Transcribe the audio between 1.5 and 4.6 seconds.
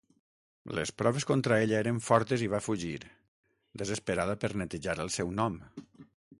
ella eren fortes i va fugir, desesperada per